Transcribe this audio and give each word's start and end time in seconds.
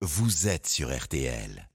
vous 0.00 0.46
êtes 0.46 0.68
sur 0.68 0.96
RTL. 0.96 1.68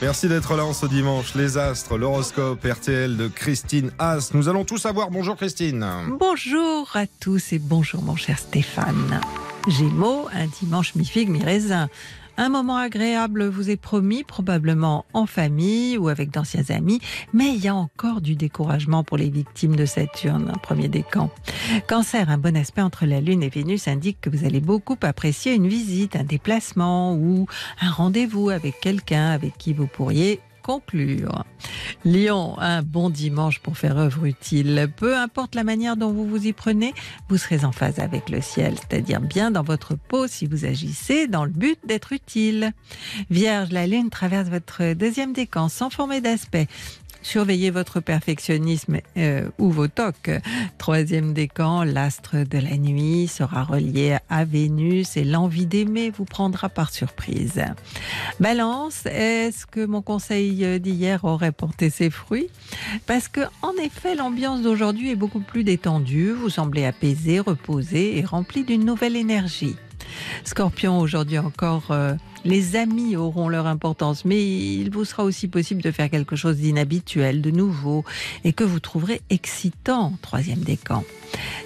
Merci 0.00 0.28
d'être 0.28 0.56
là 0.56 0.64
en 0.64 0.72
ce 0.72 0.86
dimanche. 0.86 1.34
Les 1.34 1.58
astres, 1.58 1.98
l'horoscope 1.98 2.64
RTL 2.64 3.16
de 3.16 3.28
Christine 3.28 3.90
Haas. 3.98 4.30
Nous 4.32 4.48
allons 4.48 4.64
tous 4.64 4.78
savoir. 4.78 5.10
Bonjour 5.10 5.36
Christine. 5.36 5.86
Bonjour 6.18 6.90
à 6.94 7.06
tous 7.06 7.52
et 7.52 7.58
bonjour 7.58 8.02
mon 8.02 8.16
cher 8.16 8.38
Stéphane. 8.38 9.20
Gémeaux, 9.68 10.28
un 10.32 10.46
dimanche 10.46 10.94
mi-figue, 10.94 11.28
mi-raisin. 11.28 11.88
Un 12.36 12.48
moment 12.48 12.76
agréable 12.76 13.46
vous 13.46 13.70
est 13.70 13.76
promis, 13.76 14.24
probablement 14.24 15.04
en 15.12 15.26
famille 15.26 15.96
ou 15.96 16.08
avec 16.08 16.30
d'anciens 16.30 16.70
amis, 16.70 17.00
mais 17.32 17.54
il 17.54 17.64
y 17.64 17.68
a 17.68 17.74
encore 17.74 18.20
du 18.20 18.34
découragement 18.34 19.04
pour 19.04 19.16
les 19.16 19.30
victimes 19.30 19.76
de 19.76 19.86
Saturne, 19.86 20.50
un 20.52 20.58
premier 20.58 20.88
décan. 20.88 21.30
Cancer, 21.86 22.28
un 22.28 22.38
bon 22.38 22.56
aspect 22.56 22.82
entre 22.82 23.06
la 23.06 23.20
Lune 23.20 23.42
et 23.42 23.48
Vénus 23.48 23.86
indique 23.86 24.20
que 24.20 24.30
vous 24.30 24.44
allez 24.44 24.60
beaucoup 24.60 24.96
apprécier 25.02 25.54
une 25.54 25.68
visite, 25.68 26.16
un 26.16 26.24
déplacement 26.24 27.14
ou 27.14 27.46
un 27.80 27.90
rendez-vous 27.90 28.50
avec 28.50 28.80
quelqu'un 28.80 29.30
avec 29.30 29.56
qui 29.56 29.72
vous 29.72 29.86
pourriez 29.86 30.40
conclure. 30.62 31.44
Lion, 32.04 32.58
un 32.58 32.82
bon 32.82 33.08
dimanche 33.08 33.60
pour 33.60 33.78
faire 33.78 33.96
œuvre 33.96 34.26
utile. 34.26 34.90
Peu 34.94 35.16
importe 35.16 35.54
la 35.54 35.64
manière 35.64 35.96
dont 35.96 36.12
vous 36.12 36.26
vous 36.26 36.46
y 36.46 36.52
prenez, 36.52 36.92
vous 37.30 37.38
serez 37.38 37.64
en 37.64 37.72
phase 37.72 37.98
avec 37.98 38.28
le 38.28 38.42
ciel, 38.42 38.74
c'est-à-dire 38.76 39.20
bien 39.20 39.50
dans 39.50 39.62
votre 39.62 39.94
peau 39.94 40.26
si 40.26 40.46
vous 40.46 40.66
agissez 40.66 41.28
dans 41.28 41.46
le 41.46 41.50
but 41.50 41.78
d'être 41.86 42.12
utile. 42.12 42.72
Vierge, 43.30 43.70
la 43.72 43.86
lune 43.86 44.10
traverse 44.10 44.48
votre 44.48 44.92
deuxième 44.92 45.32
décan 45.32 45.70
sans 45.70 45.88
former 45.88 46.20
d'aspect. 46.20 46.68
Surveillez 47.24 47.70
votre 47.70 48.00
perfectionnisme 48.00 48.98
euh, 49.16 49.48
ou 49.58 49.70
vos 49.70 49.88
tocs. 49.88 50.30
Troisième 50.76 51.32
décan, 51.32 51.82
l'astre 51.82 52.44
de 52.44 52.58
la 52.58 52.76
nuit 52.76 53.28
sera 53.28 53.64
relié 53.64 54.18
à 54.28 54.44
Vénus 54.44 55.16
et 55.16 55.24
l'envie 55.24 55.64
d'aimer 55.64 56.10
vous 56.10 56.26
prendra 56.26 56.68
par 56.68 56.90
surprise. 56.90 57.64
Balance, 58.40 59.06
est-ce 59.06 59.64
que 59.64 59.86
mon 59.86 60.02
conseil 60.02 60.78
d'hier 60.78 61.24
aurait 61.24 61.50
porté 61.50 61.88
ses 61.88 62.10
fruits? 62.10 62.50
Parce 63.06 63.28
que 63.28 63.40
en 63.62 63.72
effet, 63.82 64.14
l'ambiance 64.14 64.60
d'aujourd'hui 64.60 65.10
est 65.10 65.16
beaucoup 65.16 65.40
plus 65.40 65.64
détendue. 65.64 66.30
Vous 66.30 66.50
semblez 66.50 66.84
apaisé, 66.84 67.40
reposé 67.40 68.18
et 68.18 68.24
rempli 68.24 68.64
d'une 68.64 68.84
nouvelle 68.84 69.16
énergie. 69.16 69.76
Scorpion, 70.44 70.98
aujourd'hui 70.98 71.38
encore, 71.38 71.90
euh, 71.90 72.14
les 72.44 72.76
amis 72.76 73.16
auront 73.16 73.48
leur 73.48 73.66
importance, 73.66 74.24
mais 74.24 74.44
il 74.44 74.90
vous 74.90 75.04
sera 75.04 75.24
aussi 75.24 75.48
possible 75.48 75.82
de 75.82 75.90
faire 75.90 76.10
quelque 76.10 76.36
chose 76.36 76.56
d'inhabituel, 76.56 77.40
de 77.40 77.50
nouveau, 77.50 78.04
et 78.44 78.52
que 78.52 78.64
vous 78.64 78.80
trouverez 78.80 79.22
excitant, 79.30 80.12
troisième 80.22 80.60
décan. 80.60 81.04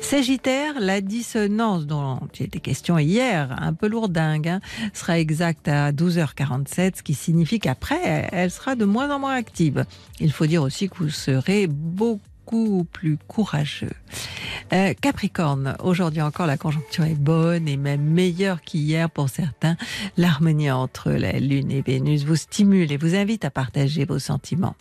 Sagittaire, 0.00 0.74
la 0.80 1.00
dissonance 1.00 1.86
dont 1.86 2.20
il 2.38 2.46
était 2.46 2.60
question 2.60 2.98
hier, 2.98 3.54
un 3.60 3.74
peu 3.74 3.88
lourdingue, 3.88 4.48
hein, 4.48 4.60
sera 4.94 5.18
exacte 5.18 5.68
à 5.68 5.92
12h47, 5.92 6.98
ce 6.98 7.02
qui 7.02 7.14
signifie 7.14 7.58
qu'après, 7.58 8.28
elle 8.32 8.50
sera 8.50 8.74
de 8.74 8.84
moins 8.84 9.10
en 9.10 9.18
moins 9.18 9.34
active. 9.34 9.84
Il 10.20 10.32
faut 10.32 10.46
dire 10.46 10.62
aussi 10.62 10.88
que 10.88 10.98
vous 10.98 11.10
serez 11.10 11.66
beaucoup 11.66 12.86
plus 12.92 13.18
courageux. 13.26 13.92
Euh, 14.72 14.92
Capricorne, 15.00 15.76
aujourd'hui 15.82 16.20
encore, 16.20 16.46
la 16.46 16.58
conjoncture 16.58 17.04
est 17.04 17.18
bonne 17.18 17.68
et 17.68 17.76
même 17.76 18.02
meilleure 18.02 18.60
qu'hier 18.60 19.08
pour 19.08 19.28
certains. 19.28 19.76
L'harmonie 20.16 20.70
entre 20.70 21.10
la 21.10 21.32
Lune 21.32 21.70
et 21.70 21.80
Vénus 21.80 22.24
vous 22.24 22.36
stimule 22.36 22.92
et 22.92 22.96
vous 22.96 23.14
invite 23.14 23.44
à 23.44 23.50
partager 23.50 24.04
vos 24.04 24.18
sentiments. 24.18 24.74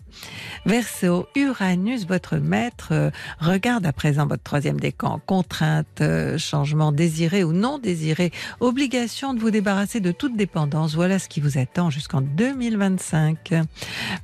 Verseau, 0.66 1.28
Uranus, 1.36 2.06
votre 2.06 2.38
maître, 2.38 2.90
euh, 2.92 3.12
regarde 3.40 3.86
à 3.86 3.94
présent 3.94 4.28
votre 4.28 4.44
troisième 4.44 4.80
décan. 4.80 5.22
Contrainte, 5.26 6.02
euh, 6.02 6.38
changement 6.38 6.92
désiré 6.92 7.44
ou 7.44 7.54
non 7.54 7.80
désiré, 7.80 8.32
obligation 8.60 9.34
de 9.34 9.40
vous 9.40 9.52
débarrasser 9.52 10.00
de 10.00 10.12
toute 10.12 10.36
dépendance. 10.36 10.96
Voilà 10.96 11.20
ce 11.20 11.30
qui 11.30 11.40
vous 11.40 11.58
attend 11.58 11.90
jusqu'en 11.90 12.22
2025. 12.22 13.54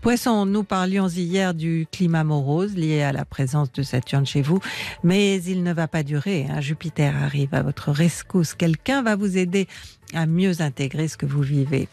Poisson, 0.01 0.45
nous 0.45 0.63
parlions 0.63 1.07
hier 1.07 1.53
du 1.53 1.87
climat 1.91 2.23
morose 2.23 2.75
lié 2.75 3.03
à 3.03 3.13
la 3.13 3.23
présence 3.23 3.71
de 3.71 3.83
Saturne 3.83 4.25
chez 4.25 4.41
vous, 4.41 4.59
mais 5.03 5.52
ne 5.61 5.73
va 5.73 5.87
pas 5.87 6.01
durer. 6.01 6.47
Hein. 6.49 6.61
Jupiter 6.61 7.15
arrive 7.15 7.53
à 7.53 7.61
votre 7.61 7.91
rescousse. 7.91 8.55
Quelqu'un 8.55 9.03
va 9.03 9.15
vous 9.15 9.37
aider 9.37 9.67
à 10.13 10.25
mieux 10.25 10.61
intégrer 10.61 11.07
ce 11.07 11.17
que 11.17 11.25
vous 11.25 11.41
vivez. 11.41 11.87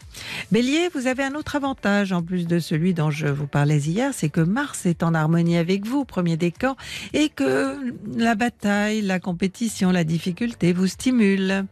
Bélier, 0.51 0.89
vous 0.93 1.07
avez 1.07 1.23
un 1.23 1.35
autre 1.35 1.55
avantage 1.55 2.11
en 2.11 2.23
plus 2.23 2.47
de 2.47 2.59
celui 2.59 2.93
dont 2.93 3.11
je 3.11 3.27
vous 3.27 3.47
parlais 3.47 3.79
hier, 3.79 4.13
c'est 4.13 4.29
que 4.29 4.41
Mars 4.41 4.85
est 4.85 5.03
en 5.03 5.13
harmonie 5.13 5.57
avec 5.57 5.85
vous, 5.85 6.05
premier 6.05 6.37
décan, 6.37 6.75
et 7.13 7.29
que 7.29 7.77
la 8.15 8.35
bataille, 8.35 9.01
la 9.01 9.19
compétition, 9.19 9.91
la 9.91 10.03
difficulté 10.03 10.73
vous 10.73 10.87
stimulent. 10.87 11.65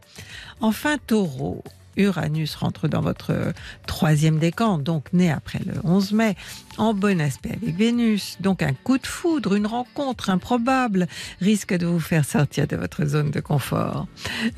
Enfin, 0.60 0.96
Taureau, 1.06 1.64
Uranus 2.00 2.54
rentre 2.54 2.88
dans 2.88 3.00
votre 3.00 3.52
troisième 3.86 4.38
décan, 4.38 4.78
donc 4.78 5.12
né 5.12 5.30
après 5.30 5.60
le 5.64 5.74
11 5.84 6.12
mai, 6.12 6.36
en 6.78 6.94
bon 6.94 7.20
aspect 7.20 7.50
avec 7.50 7.76
Vénus. 7.76 8.38
Donc 8.40 8.62
un 8.62 8.72
coup 8.72 8.98
de 8.98 9.06
foudre, 9.06 9.54
une 9.54 9.66
rencontre 9.66 10.30
improbable 10.30 11.06
risque 11.40 11.74
de 11.74 11.86
vous 11.86 12.00
faire 12.00 12.24
sortir 12.24 12.66
de 12.66 12.76
votre 12.76 13.04
zone 13.04 13.30
de 13.30 13.40
confort. 13.40 14.06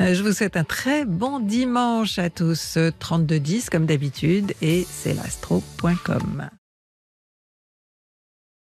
Euh, 0.00 0.14
je 0.14 0.22
vous 0.22 0.32
souhaite 0.32 0.56
un 0.56 0.64
très 0.64 1.04
bon 1.04 1.40
dimanche 1.40 2.18
à 2.18 2.30
tous. 2.30 2.76
32-10 2.76 3.68
comme 3.70 3.86
d'habitude 3.86 4.54
et 4.62 4.86
c'est 4.88 5.14
l'astro.com. 5.14 6.48